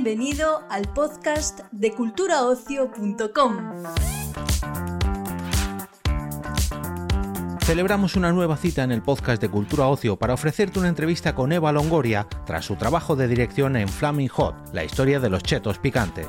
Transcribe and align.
Bienvenido 0.00 0.62
al 0.70 0.82
podcast 0.82 1.62
de 1.72 1.90
culturaocio.com. 1.90 3.82
Celebramos 7.64 8.14
una 8.14 8.30
nueva 8.30 8.56
cita 8.56 8.84
en 8.84 8.92
el 8.92 9.02
podcast 9.02 9.42
de 9.42 9.48
Cultura 9.48 9.88
Ocio 9.88 10.16
para 10.16 10.34
ofrecerte 10.34 10.78
una 10.78 10.86
entrevista 10.86 11.34
con 11.34 11.50
Eva 11.50 11.72
Longoria 11.72 12.28
tras 12.46 12.64
su 12.64 12.76
trabajo 12.76 13.16
de 13.16 13.26
dirección 13.26 13.74
en 13.74 13.88
Flaming 13.88 14.28
Hot, 14.28 14.54
la 14.72 14.84
historia 14.84 15.18
de 15.18 15.30
los 15.30 15.42
chetos 15.42 15.80
picantes. 15.80 16.28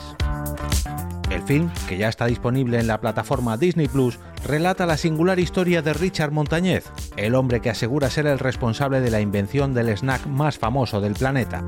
El 1.29 1.43
film, 1.43 1.69
que 1.87 1.99
ya 1.99 2.09
está 2.09 2.25
disponible 2.25 2.79
en 2.79 2.87
la 2.87 2.99
plataforma 2.99 3.55
Disney 3.55 3.87
Plus, 3.87 4.17
relata 4.47 4.87
la 4.87 4.97
singular 4.97 5.37
historia 5.37 5.83
de 5.83 5.93
Richard 5.93 6.31
Montañez, 6.31 6.91
el 7.17 7.35
hombre 7.35 7.61
que 7.61 7.69
asegura 7.69 8.09
ser 8.09 8.25
el 8.25 8.39
responsable 8.39 8.99
de 8.99 9.11
la 9.11 9.21
invención 9.21 9.75
del 9.75 9.89
snack 9.95 10.25
más 10.25 10.57
famoso 10.57 11.01
del 11.01 11.13
planeta. 11.13 11.63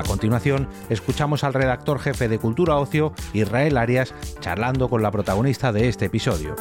A 0.00 0.02
continuación, 0.02 0.66
escuchamos 0.88 1.44
al 1.44 1.52
redactor 1.52 1.98
jefe 1.98 2.26
de 2.26 2.38
Cultura 2.38 2.78
Ocio, 2.78 3.12
Israel 3.34 3.76
Arias, 3.76 4.14
charlando 4.40 4.88
con 4.88 5.02
la 5.02 5.10
protagonista 5.10 5.74
de 5.74 5.90
este 5.90 6.06
episodio. 6.06 6.56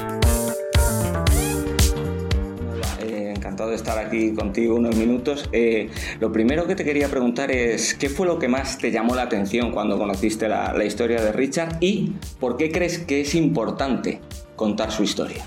Eh, 2.99 3.33
encantado 3.33 3.69
de 3.69 3.77
estar 3.77 3.97
aquí 3.97 4.33
contigo 4.33 4.75
unos 4.75 4.93
minutos. 4.97 5.47
Eh, 5.53 5.89
lo 6.19 6.33
primero 6.33 6.67
que 6.67 6.75
te 6.75 6.83
quería 6.83 7.07
preguntar 7.07 7.49
es, 7.49 7.93
¿qué 7.93 8.09
fue 8.09 8.27
lo 8.27 8.39
que 8.39 8.49
más 8.49 8.77
te 8.77 8.91
llamó 8.91 9.15
la 9.15 9.21
atención 9.21 9.71
cuando 9.71 9.97
conociste 9.97 10.49
la, 10.49 10.73
la 10.73 10.83
historia 10.83 11.21
de 11.21 11.31
Richard 11.31 11.77
y 11.79 12.15
por 12.41 12.57
qué 12.57 12.73
crees 12.73 12.99
que 12.99 13.21
es 13.21 13.35
importante 13.35 14.19
contar 14.57 14.91
su 14.91 15.03
historia? 15.03 15.45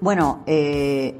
Bueno, 0.00 0.42
eh, 0.46 1.16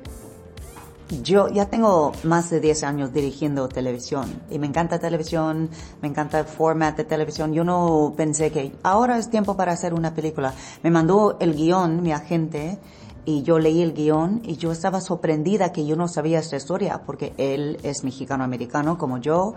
yo 1.22 1.48
ya 1.48 1.66
tengo 1.66 2.12
más 2.22 2.50
de 2.50 2.60
10 2.60 2.84
años 2.84 3.12
dirigiendo 3.12 3.68
televisión 3.68 4.42
y 4.50 4.58
me 4.58 4.66
encanta 4.66 4.98
televisión, 4.98 5.68
me 6.00 6.08
encanta 6.08 6.38
el 6.38 6.44
format 6.46 6.96
de 6.96 7.04
televisión. 7.04 7.52
Yo 7.52 7.64
no 7.64 8.14
pensé 8.16 8.50
que 8.52 8.72
ahora 8.82 9.18
es 9.18 9.28
tiempo 9.28 9.56
para 9.56 9.72
hacer 9.72 9.92
una 9.92 10.14
película. 10.14 10.54
Me 10.82 10.90
mandó 10.90 11.36
el 11.40 11.54
guion 11.54 12.02
mi 12.02 12.12
agente 12.12 12.78
y 13.24 13.42
yo 13.42 13.58
leí 13.58 13.82
el 13.82 13.92
guion 13.92 14.40
y 14.44 14.56
yo 14.56 14.72
estaba 14.72 15.00
sorprendida 15.00 15.72
que 15.72 15.84
yo 15.84 15.96
no 15.96 16.08
sabía 16.08 16.38
esta 16.38 16.56
historia 16.56 17.02
porque 17.04 17.34
él 17.36 17.78
es 17.82 18.04
mexicano-americano 18.04 18.96
como 18.96 19.18
yo. 19.18 19.54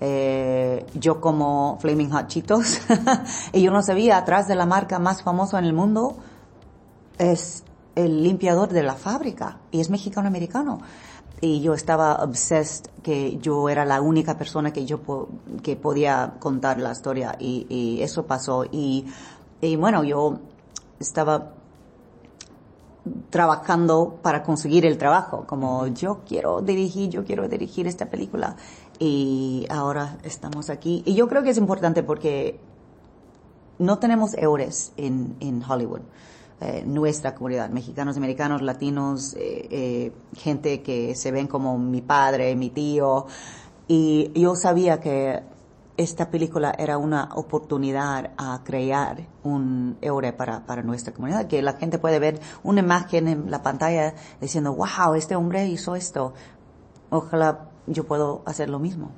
Eh, 0.00 0.84
yo 0.94 1.22
como 1.22 1.78
Flaming 1.80 2.10
Hot 2.10 2.26
Cheetos 2.26 2.80
y 3.54 3.62
yo 3.62 3.70
no 3.70 3.82
sabía 3.82 4.18
atrás 4.18 4.46
de 4.46 4.54
la 4.54 4.66
marca 4.66 4.98
más 4.98 5.22
famosa 5.22 5.58
en 5.58 5.64
el 5.64 5.72
mundo 5.72 6.18
es 7.18 7.64
el 7.96 8.22
limpiador 8.22 8.68
de 8.68 8.84
la 8.84 8.94
fábrica 8.94 9.58
y 9.72 9.80
es 9.80 9.90
mexicano-americano. 9.90 10.78
Y 11.40 11.60
yo 11.60 11.74
estaba 11.74 12.22
obsessed 12.22 12.86
que 13.02 13.36
yo 13.38 13.68
era 13.68 13.84
la 13.84 14.00
única 14.00 14.38
persona 14.38 14.72
que 14.72 14.86
yo 14.86 15.00
que 15.62 15.76
podía 15.76 16.34
contar 16.38 16.78
la 16.78 16.92
historia 16.92 17.36
y, 17.38 17.66
y 17.68 18.02
eso 18.02 18.26
pasó. 18.26 18.64
Y, 18.64 19.06
y, 19.60 19.76
bueno, 19.76 20.02
yo 20.04 20.38
estaba 20.98 21.52
trabajando 23.30 24.18
para 24.22 24.42
conseguir 24.42 24.86
el 24.86 24.98
trabajo, 24.98 25.44
como 25.46 25.86
yo 25.88 26.20
quiero 26.26 26.60
dirigir, 26.62 27.10
yo 27.10 27.24
quiero 27.24 27.48
dirigir 27.48 27.86
esta 27.86 28.06
película. 28.06 28.56
Y 28.98 29.66
ahora 29.68 30.18
estamos 30.22 30.70
aquí. 30.70 31.02
Y 31.04 31.14
yo 31.14 31.28
creo 31.28 31.42
que 31.42 31.50
es 31.50 31.58
importante 31.58 32.02
porque 32.02 32.58
no 33.78 33.98
tenemos 33.98 34.34
eures 34.34 34.92
en, 34.96 35.36
en 35.40 35.62
Hollywood. 35.62 36.00
Eh, 36.58 36.84
nuestra 36.86 37.34
comunidad, 37.34 37.68
mexicanos, 37.68 38.16
americanos, 38.16 38.62
latinos, 38.62 39.34
eh, 39.34 39.68
eh, 39.70 40.12
gente 40.38 40.80
que 40.82 41.14
se 41.14 41.30
ven 41.30 41.48
como 41.48 41.78
mi 41.78 42.00
padre, 42.00 42.56
mi 42.56 42.70
tío. 42.70 43.26
Y 43.88 44.32
yo 44.34 44.54
sabía 44.54 44.98
que 44.98 45.42
esta 45.98 46.30
película 46.30 46.74
era 46.78 46.96
una 46.96 47.28
oportunidad 47.34 48.30
a 48.38 48.62
crear 48.64 49.26
un 49.42 49.98
eure 50.00 50.32
para, 50.32 50.64
para 50.64 50.82
nuestra 50.82 51.12
comunidad, 51.12 51.46
que 51.46 51.60
la 51.60 51.74
gente 51.74 51.98
puede 51.98 52.18
ver 52.18 52.40
una 52.62 52.80
imagen 52.80 53.28
en 53.28 53.50
la 53.50 53.62
pantalla 53.62 54.14
diciendo, 54.40 54.74
wow, 54.74 55.14
este 55.14 55.36
hombre 55.36 55.66
hizo 55.66 55.94
esto. 55.94 56.32
Ojalá 57.10 57.68
yo 57.86 58.04
puedo 58.04 58.42
hacer 58.46 58.70
lo 58.70 58.78
mismo. 58.78 59.10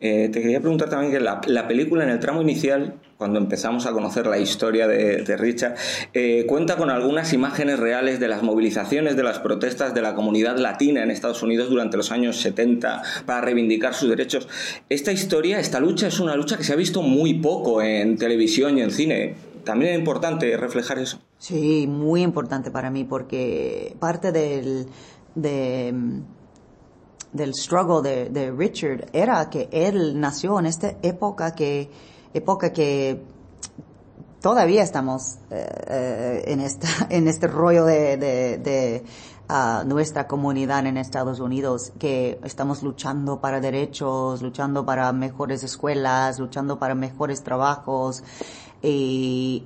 Eh, 0.00 0.28
te 0.30 0.42
quería 0.42 0.60
preguntar 0.60 0.90
también 0.90 1.10
que 1.10 1.20
la, 1.20 1.40
la, 1.46 1.66
película 1.66 2.04
en 2.04 2.10
el 2.10 2.20
tramo 2.20 2.42
inicial, 2.42 2.96
cuando 3.16 3.38
empezamos 3.38 3.86
a 3.86 3.92
conocer 3.92 4.26
la 4.26 4.38
historia 4.38 4.86
de, 4.86 5.22
de 5.22 5.36
Richard, 5.38 5.74
eh, 6.12 6.44
cuenta 6.46 6.76
con 6.76 6.90
algunas 6.90 7.32
imágenes 7.32 7.78
reales 7.78 8.20
de 8.20 8.28
las 8.28 8.42
movilizaciones, 8.42 9.16
de 9.16 9.22
las 9.22 9.38
protestas 9.38 9.94
de 9.94 10.02
la 10.02 10.14
comunidad 10.14 10.58
latina 10.58 11.02
en 11.02 11.10
Estados 11.10 11.42
Unidos 11.42 11.70
durante 11.70 11.96
los 11.96 12.12
años 12.12 12.36
70 12.36 13.02
para 13.24 13.40
reivindicar 13.40 13.94
sus 13.94 14.10
derechos. 14.10 14.48
Esta 14.90 15.12
historia, 15.12 15.58
esta 15.58 15.80
lucha, 15.80 16.08
es 16.08 16.20
una 16.20 16.36
lucha 16.36 16.58
que 16.58 16.64
se 16.64 16.74
ha 16.74 16.76
visto 16.76 17.00
muy 17.00 17.34
poco 17.34 17.80
en 17.80 18.18
televisión 18.18 18.76
y 18.76 18.82
en 18.82 18.90
cine. 18.90 19.34
También 19.64 19.92
es 19.92 19.98
importante 19.98 20.56
reflejar 20.58 20.98
eso. 20.98 21.18
Sí, 21.38 21.86
muy 21.88 22.22
importante 22.22 22.70
para 22.70 22.90
mí 22.90 23.04
porque 23.04 23.96
parte 23.98 24.30
del... 24.30 24.86
De, 25.34 25.92
del 27.36 27.54
struggle 27.54 28.02
de, 28.02 28.30
de, 28.30 28.50
Richard 28.50 29.06
era 29.12 29.48
que 29.50 29.68
él 29.70 30.18
nació 30.18 30.58
en 30.58 30.66
esta 30.66 30.96
época 31.02 31.54
que 31.54 31.90
época 32.34 32.72
que 32.72 33.22
todavía 34.40 34.82
estamos 34.82 35.38
eh, 35.50 36.44
en 36.46 36.60
esta 36.60 36.88
en 37.10 37.28
este 37.28 37.46
rollo 37.46 37.84
de, 37.84 38.16
de, 38.16 38.58
de 38.58 39.04
uh, 39.48 39.86
nuestra 39.86 40.26
comunidad 40.26 40.86
en 40.86 40.96
Estados 40.96 41.40
Unidos 41.40 41.92
que 41.98 42.38
estamos 42.44 42.82
luchando 42.82 43.40
para 43.40 43.60
derechos 43.60 44.42
luchando 44.42 44.84
para 44.84 45.12
mejores 45.12 45.62
escuelas 45.62 46.38
luchando 46.38 46.78
para 46.78 46.94
mejores 46.94 47.42
trabajos. 47.42 48.22
Y 48.82 49.64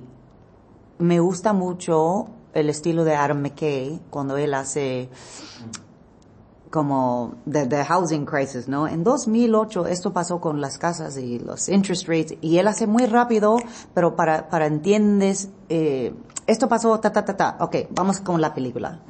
me 0.97 1.19
gusta 1.19 1.51
mucho 1.53 2.27
el 2.53 2.69
estilo 2.69 3.03
de 3.03 3.15
Adam 3.15 3.41
McKay 3.41 3.99
cuando 4.09 4.37
él 4.37 4.53
hace 4.53 5.09
como 6.71 7.35
the, 7.45 7.67
the 7.67 7.83
housing 7.83 8.25
crisis, 8.25 8.67
¿no? 8.67 8.87
En 8.87 9.03
2008 9.03 9.87
esto 9.87 10.13
pasó 10.13 10.39
con 10.39 10.61
las 10.61 10.77
casas 10.77 11.17
y 11.17 11.37
los 11.37 11.69
interest 11.69 12.07
rates 12.07 12.37
y 12.41 12.57
él 12.57 12.67
hace 12.67 12.87
muy 12.87 13.05
rápido, 13.05 13.57
pero 13.93 14.15
para, 14.15 14.49
para 14.49 14.65
entiendes, 14.65 15.49
eh, 15.69 16.15
esto 16.47 16.67
pasó, 16.67 16.99
ta, 16.99 17.11
ta, 17.11 17.23
ta, 17.23 17.37
ta, 17.37 17.57
ok, 17.59 17.75
vamos 17.91 18.21
con 18.21 18.41
la 18.41 18.53
película. 18.53 19.01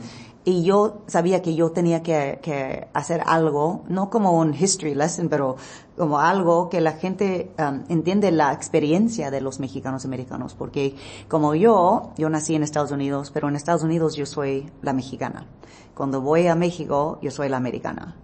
Y 0.44 0.64
yo 0.64 1.04
sabía 1.06 1.44
que 1.44 1.54
yo 1.54 1.72
tenía 1.72 2.02
que, 2.02 2.88
hacer 2.94 3.22
algo, 3.28 3.84
no 3.88 4.10
como 4.10 4.32
un 4.32 4.56
history 4.56 4.96
lesson, 4.96 5.30
pero 5.30 5.56
como 5.96 6.20
algo 6.20 6.68
que 6.70 6.82
la 6.82 6.94
gente 6.94 7.52
um, 7.60 7.84
entiende 7.90 8.32
la 8.32 8.52
experiencia 8.52 9.30
de 9.30 9.40
los 9.40 9.60
mexicanos 9.60 10.04
americanos, 10.04 10.56
porque 10.56 10.96
como 11.28 11.54
yo, 11.54 12.14
yo 12.18 12.28
nací 12.30 12.56
en 12.56 12.64
Estados 12.64 12.92
Unidos, 12.92 13.30
pero 13.32 13.50
en 13.50 13.56
Estados 13.56 13.84
Unidos 13.84 14.16
yo 14.16 14.26
soy 14.26 14.72
la 14.82 14.94
mexicana. 14.94 15.46
Cuando 15.94 16.22
voy 16.22 16.48
a 16.48 16.56
México, 16.56 17.20
yo 17.22 17.30
soy 17.30 17.48
la 17.48 17.58
americana. 17.58 18.16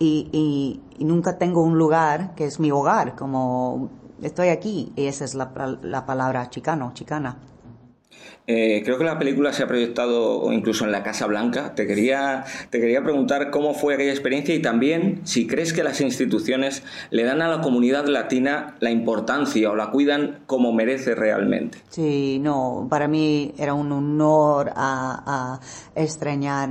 Y, 0.00 0.28
y, 0.32 0.82
y 0.98 1.04
nunca 1.04 1.38
tengo 1.38 1.62
un 1.62 1.78
lugar 1.78 2.34
que 2.34 2.46
es 2.46 2.58
mi 2.58 2.72
hogar, 2.72 3.14
como 3.14 3.90
estoy 4.22 4.48
aquí, 4.48 4.92
y 4.96 5.06
esa 5.06 5.24
es 5.24 5.34
la, 5.34 5.52
la 5.82 6.04
palabra 6.04 6.50
chicano, 6.50 6.90
chicana. 6.94 7.38
Eh, 8.46 8.82
creo 8.84 8.98
que 8.98 9.04
la 9.04 9.18
película 9.18 9.52
se 9.52 9.62
ha 9.62 9.66
proyectado 9.66 10.52
incluso 10.52 10.84
en 10.84 10.92
la 10.92 11.02
Casa 11.02 11.26
Blanca. 11.26 11.74
Te 11.74 11.86
quería, 11.86 12.44
te 12.70 12.80
quería 12.80 13.02
preguntar 13.02 13.50
cómo 13.50 13.74
fue 13.74 13.94
aquella 13.94 14.10
experiencia 14.10 14.54
y 14.54 14.62
también 14.62 15.20
si 15.24 15.46
crees 15.46 15.72
que 15.72 15.84
las 15.84 16.00
instituciones 16.00 16.82
le 17.10 17.24
dan 17.24 17.42
a 17.42 17.48
la 17.48 17.60
comunidad 17.60 18.06
latina 18.06 18.76
la 18.80 18.90
importancia 18.90 19.70
o 19.70 19.76
la 19.76 19.90
cuidan 19.90 20.40
como 20.46 20.72
merece 20.72 21.14
realmente. 21.14 21.78
Sí, 21.90 22.38
no, 22.40 22.86
para 22.90 23.06
mí 23.06 23.54
era 23.56 23.74
un 23.74 23.92
honor 23.92 24.72
a, 24.74 25.60
a 25.94 26.00
extrañar 26.00 26.70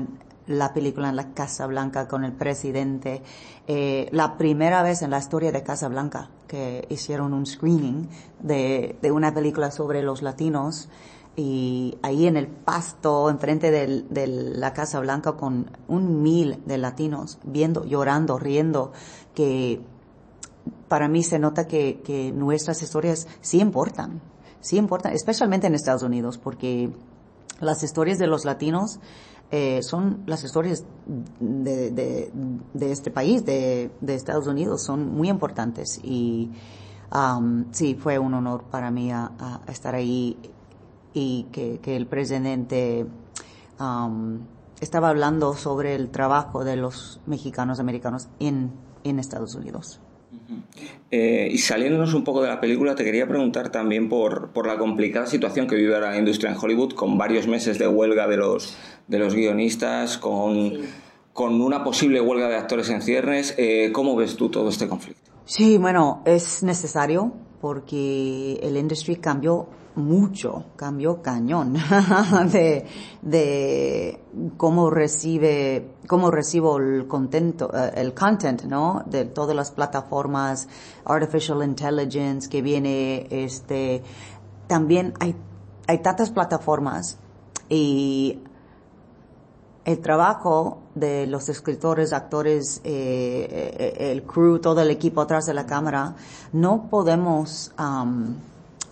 la 0.49 0.73
película 0.73 1.09
en 1.09 1.15
la 1.15 1.33
Casa 1.33 1.67
Blanca 1.67 2.07
con 2.07 2.25
el 2.25 2.33
presidente. 2.33 3.21
Eh, 3.67 4.09
la 4.11 4.35
primera 4.35 4.81
vez 4.81 5.03
en 5.03 5.11
la 5.11 5.19
historia 5.19 5.51
de 5.51 5.61
Casa 5.61 5.87
Blanca 5.87 6.29
que 6.47 6.87
hicieron 6.89 7.33
un 7.33 7.45
screening 7.45 8.09
de, 8.39 8.95
de 8.99 9.11
una 9.11 9.31
película 9.31 9.69
sobre 9.69 10.01
los 10.01 10.23
latinos 10.23 10.89
y 11.39 11.97
ahí 12.01 12.27
en 12.27 12.35
el 12.35 12.47
pasto, 12.47 13.29
enfrente 13.29 13.71
de, 13.71 14.27
la 14.27 14.73
Casa 14.73 14.99
Blanca, 14.99 15.37
con 15.37 15.71
un 15.87 16.21
mil 16.21 16.61
de 16.65 16.77
latinos, 16.77 17.39
viendo, 17.45 17.85
llorando, 17.85 18.37
riendo, 18.37 18.91
que 19.33 19.81
para 20.89 21.07
mí 21.07 21.23
se 21.23 21.39
nota 21.39 21.65
que, 21.65 22.33
nuestras 22.35 22.83
historias 22.83 23.25
sí 23.39 23.61
importan, 23.61 24.21
sí 24.59 24.75
importan, 24.75 25.13
especialmente 25.13 25.67
en 25.67 25.75
Estados 25.75 26.03
Unidos, 26.03 26.37
porque 26.37 26.91
las 27.61 27.83
historias 27.83 28.19
de 28.19 28.27
los 28.27 28.43
latinos 28.43 28.99
eh, 29.49 29.81
son 29.81 30.23
las 30.25 30.43
historias 30.43 30.83
de, 31.39 32.31
este 32.81 33.11
país, 33.11 33.45
de, 33.45 33.91
Estados 34.07 34.45
Unidos, 34.45 34.83
son 34.83 35.09
muy 35.15 35.29
importantes 35.29 36.01
y 36.03 36.51
um, 37.15 37.63
sí, 37.71 37.95
fue 37.95 38.19
un 38.19 38.33
honor 38.33 38.65
para 38.69 38.91
mí 38.91 39.09
a 39.09 39.31
estar 39.67 39.95
ahí 39.95 40.37
y 41.13 41.47
que, 41.51 41.79
que 41.81 41.95
el 41.95 42.05
presidente 42.05 43.05
um, 43.79 44.39
estaba 44.81 45.09
hablando 45.09 45.55
sobre 45.55 45.95
el 45.95 46.09
trabajo 46.09 46.63
de 46.63 46.75
los 46.75 47.19
mexicanos 47.25 47.79
americanos 47.79 48.27
en, 48.39 48.71
en 49.03 49.19
Estados 49.19 49.55
Unidos. 49.55 49.99
Eh, 51.11 51.49
y 51.51 51.57
saliéndonos 51.57 52.13
un 52.13 52.23
poco 52.23 52.41
de 52.41 52.49
la 52.49 52.61
película, 52.61 52.95
te 52.95 53.03
quería 53.03 53.27
preguntar 53.27 53.71
también 53.71 54.09
por, 54.09 54.49
por, 54.49 54.67
la 54.67 54.77
complicada 54.77 55.25
situación 55.25 55.67
que 55.67 55.75
vive 55.75 55.99
la 55.99 56.17
industria 56.17 56.51
en 56.51 56.57
Hollywood, 56.57 56.93
con 56.93 57.17
varios 57.17 57.47
meses 57.47 57.79
de 57.79 57.87
huelga 57.87 58.27
de 58.27 58.37
los, 58.37 58.77
de 59.07 59.17
los 59.17 59.33
guionistas, 59.33 60.17
con, 60.19 60.73
con 61.33 61.61
una 61.61 61.83
posible 61.83 62.21
huelga 62.21 62.47
de 62.47 62.57
actores 62.57 62.89
en 62.89 63.01
ciernes. 63.01 63.55
Eh, 63.57 63.91
¿Cómo 63.91 64.15
ves 64.15 64.35
tú 64.35 64.49
todo 64.49 64.69
este 64.69 64.87
conflicto? 64.87 65.31
Sí, 65.45 65.79
bueno, 65.79 66.21
es 66.25 66.61
necesario 66.61 67.33
porque 67.59 68.59
el 68.61 68.77
industry 68.77 69.15
cambió 69.15 69.67
mucho, 69.95 70.65
cambió 70.75 71.21
cañón 71.21 71.73
de, 72.51 72.85
de 73.21 74.23
cómo 74.57 74.89
recibe, 74.89 75.95
cómo 76.07 76.31
recibo 76.31 76.77
el 76.77 77.07
contento, 77.07 77.71
eh, 77.73 77.91
el 77.95 78.13
content, 78.13 78.63
¿no? 78.63 79.03
De 79.05 79.25
todas 79.25 79.55
las 79.55 79.71
plataformas, 79.71 80.67
artificial 81.05 81.63
intelligence 81.63 82.49
que 82.49 82.61
viene, 82.61 83.27
este, 83.29 84.03
también 84.67 85.13
hay, 85.19 85.35
hay 85.87 85.97
tantas 85.99 86.29
plataformas 86.29 87.17
y 87.67 88.39
el 89.85 89.99
trabajo 89.99 90.83
de 90.93 91.25
los 91.25 91.49
escritores, 91.49 92.13
actores, 92.13 92.81
eh, 92.83 93.47
eh, 93.97 94.11
el 94.11 94.23
crew, 94.23 94.59
todo 94.59 94.81
el 94.81 94.91
equipo 94.91 95.21
atrás 95.21 95.45
de 95.45 95.53
la 95.53 95.65
cámara, 95.65 96.15
no 96.51 96.89
podemos 96.89 97.71
um, 97.79 98.35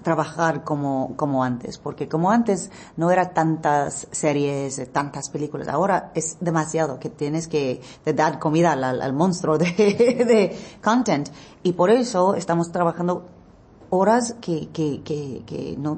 trabajar 0.08 0.64
como, 0.64 1.18
como 1.18 1.44
antes, 1.44 1.78
porque 1.78 2.08
como 2.08 2.32
antes 2.32 2.72
no 2.96 3.12
era 3.12 3.34
tantas 3.34 4.08
series, 4.10 4.82
tantas 4.94 5.30
películas, 5.30 5.68
ahora 5.68 6.14
es 6.16 6.38
demasiado 6.40 6.98
que 6.98 7.10
tienes 7.10 7.50
que 7.50 7.82
dar 8.16 8.40
comida 8.40 8.72
al, 8.72 9.12
monstruo 9.12 9.58
de, 9.58 9.66
de, 9.76 10.58
content 10.82 11.28
y 11.62 11.74
por 11.74 11.90
eso 11.90 12.36
estamos 12.36 12.72
trabajando 12.72 13.26
horas 13.90 14.38
que, 14.40 14.70
que, 14.70 15.02
que, 15.04 15.44
que 15.46 15.76
no, 15.78 15.98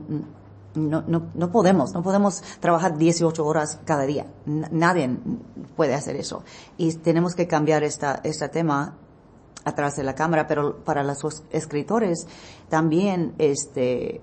no, 0.74 1.04
no, 1.06 1.28
no 1.32 1.52
podemos, 1.52 1.94
no 1.94 2.02
podemos 2.02 2.42
trabajar 2.60 2.98
18 2.98 3.46
horas 3.46 3.80
cada 3.86 4.08
día. 4.08 4.26
nadie 4.46 5.20
puede 5.76 5.94
hacer 5.94 6.16
eso. 6.16 6.44
Y 6.78 6.92
tenemos 6.96 7.36
que 7.36 7.46
cambiar 7.46 7.84
esta, 7.84 8.22
este 8.24 8.50
tema 8.50 8.96
atrás 9.66 9.96
de 9.96 10.04
la 10.04 10.16
cámara, 10.16 10.48
pero 10.48 10.78
para 10.84 11.04
los 11.04 11.44
escritores 11.52 12.28
también 12.70 13.34
este, 13.38 14.22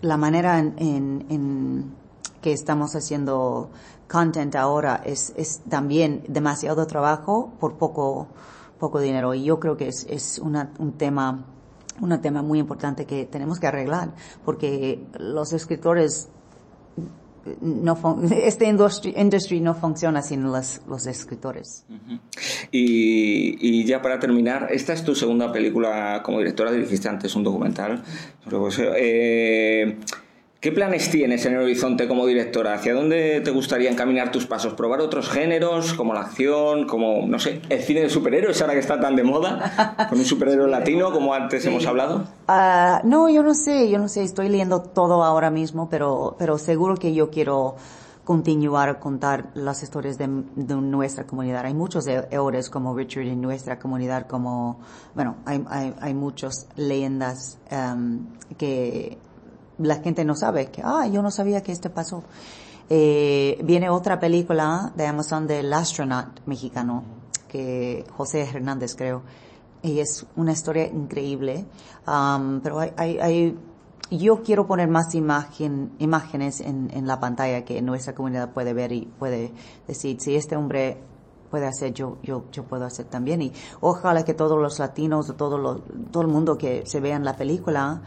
la 0.00 0.16
manera 0.16 0.58
en, 0.58 1.94
que 2.42 2.52
estamos 2.52 2.94
haciendo 2.94 3.70
content 4.08 4.56
ahora 4.56 5.02
es, 5.04 5.32
es 5.36 5.60
también 5.68 6.24
demasiado 6.28 6.86
trabajo 6.86 7.52
por 7.60 7.76
poco, 7.76 8.28
poco 8.78 8.98
dinero. 9.00 9.34
Y 9.34 9.44
yo 9.44 9.60
creo 9.60 9.76
que 9.76 9.88
es, 9.88 10.06
es 10.08 10.38
una, 10.38 10.72
un 10.78 10.92
tema 10.92 11.44
un 12.00 12.18
tema 12.22 12.40
muy 12.40 12.58
importante 12.58 13.04
que 13.04 13.26
tenemos 13.26 13.60
que 13.60 13.66
arreglar, 13.66 14.14
porque 14.44 15.06
los 15.18 15.52
escritores 15.52 16.30
no 17.60 18.20
este 18.30 18.66
industry, 18.68 19.14
industry, 19.16 19.60
no 19.60 19.74
funciona 19.74 20.22
sin 20.22 20.42
los, 20.42 20.80
los 20.88 21.06
escritores. 21.06 21.84
y, 22.70 23.56
y, 23.60 23.84
ya 23.84 24.02
para 24.02 24.18
terminar, 24.18 24.68
esta 24.70 24.92
es 24.92 25.04
tu 25.04 25.14
segunda 25.14 25.52
película 25.52 26.22
como 26.24 26.38
directora, 26.38 26.72
dirigiste 26.72 27.08
antes 27.08 27.34
un 27.34 27.44
documental. 27.44 28.02
Eh, 28.96 29.98
¿Qué 30.60 30.72
planes 30.72 31.10
tienes 31.10 31.46
en 31.46 31.54
el 31.54 31.62
horizonte 31.62 32.06
como 32.06 32.26
directora? 32.26 32.74
¿Hacia 32.74 32.92
dónde 32.92 33.40
te 33.40 33.50
gustaría 33.50 33.90
encaminar 33.90 34.30
tus 34.30 34.44
pasos? 34.44 34.74
¿Probar 34.74 35.00
otros 35.00 35.30
géneros 35.30 35.94
como 35.94 36.12
la 36.12 36.20
acción, 36.20 36.86
como, 36.86 37.26
no 37.26 37.38
sé, 37.38 37.62
el 37.70 37.80
cine 37.80 38.02
de 38.02 38.10
superhéroes 38.10 38.60
ahora 38.60 38.74
que 38.74 38.80
está 38.80 39.00
tan 39.00 39.16
de 39.16 39.22
moda? 39.22 40.06
¿Con 40.10 40.18
un 40.18 40.24
superhéroe 40.26 40.68
latino 40.70 41.12
como 41.12 41.32
antes 41.32 41.64
hemos 41.64 41.86
hablado? 41.86 42.26
Uh, 42.46 43.08
no, 43.08 43.30
yo 43.30 43.42
no 43.42 43.54
sé, 43.54 43.88
yo 43.88 43.98
no 43.98 44.06
sé, 44.06 44.22
estoy 44.22 44.50
leyendo 44.50 44.82
todo 44.82 45.24
ahora 45.24 45.50
mismo, 45.50 45.88
pero, 45.88 46.36
pero 46.38 46.58
seguro 46.58 46.96
que 46.96 47.14
yo 47.14 47.30
quiero 47.30 47.76
continuar 48.24 48.90
a 48.90 49.00
contar 49.00 49.52
las 49.54 49.82
historias 49.82 50.18
de, 50.18 50.28
de, 50.56 50.74
nuestra 50.74 51.24
comunidad. 51.26 51.64
Hay 51.64 51.72
muchos 51.72 52.06
héroes 52.06 52.68
como 52.68 52.94
Richard 52.94 53.28
en 53.28 53.40
nuestra 53.40 53.78
comunidad, 53.78 54.26
como, 54.26 54.78
bueno, 55.14 55.36
hay, 55.46 55.64
hay, 55.70 55.94
hay 56.02 56.12
muchas 56.12 56.68
leyendas 56.76 57.58
um, 57.72 58.26
que 58.58 59.16
la 59.80 59.96
gente 59.96 60.24
no 60.24 60.34
sabe 60.34 60.70
que, 60.70 60.82
ah, 60.84 61.06
yo 61.06 61.22
no 61.22 61.30
sabía 61.30 61.62
que 61.62 61.72
esto 61.72 61.90
pasó. 61.90 62.22
Eh, 62.88 63.58
viene 63.62 63.88
otra 63.88 64.18
película 64.18 64.92
de 64.96 65.06
Amazon 65.06 65.46
del 65.46 65.72
astronaut 65.72 66.40
mexicano, 66.46 67.04
que 67.48 68.04
José 68.16 68.42
Hernández 68.42 68.94
creo, 68.96 69.22
y 69.82 70.00
es 70.00 70.26
una 70.36 70.52
historia 70.52 70.86
increíble, 70.86 71.66
um, 72.06 72.60
pero 72.60 72.80
hay, 72.80 73.18
hay, 73.18 73.58
yo 74.10 74.42
quiero 74.42 74.66
poner 74.66 74.88
más 74.88 75.14
imagen, 75.14 75.92
imágenes 75.98 76.60
en, 76.60 76.90
en, 76.92 77.06
la 77.06 77.18
pantalla 77.18 77.64
que 77.64 77.80
nuestra 77.80 78.14
comunidad 78.14 78.52
puede 78.52 78.74
ver 78.74 78.92
y 78.92 79.06
puede 79.18 79.52
decir, 79.86 80.20
si 80.20 80.34
este 80.34 80.56
hombre 80.56 80.98
puede 81.50 81.66
hacer, 81.66 81.92
yo, 81.92 82.18
yo, 82.22 82.44
yo 82.52 82.64
puedo 82.64 82.84
hacer 82.84 83.06
también. 83.06 83.42
Y 83.42 83.52
ojalá 83.80 84.24
que 84.24 84.34
todos 84.34 84.60
los 84.60 84.78
latinos, 84.78 85.34
todo, 85.36 85.82
todo 86.10 86.22
el 86.22 86.28
mundo 86.28 86.56
que 86.56 86.84
se 86.86 87.00
vea 87.00 87.16
en 87.16 87.24
la 87.24 87.36
película, 87.36 88.02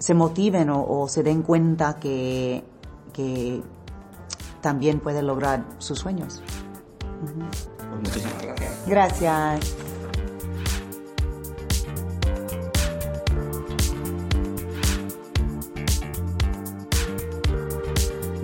se 0.00 0.14
motiven 0.14 0.70
o, 0.70 1.06
se 1.08 1.22
den 1.22 1.42
cuenta 1.42 1.96
que, 1.96 2.64
que 3.12 3.62
también 4.60 4.98
pueden 4.98 5.26
lograr 5.26 5.64
sus 5.78 5.98
sueños. 5.98 6.42
Pues 7.20 7.34
muchísimas 8.02 8.42
gracias. 8.42 8.86
Gracias. 8.86 9.89